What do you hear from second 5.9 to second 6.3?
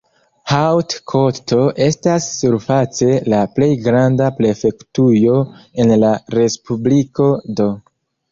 la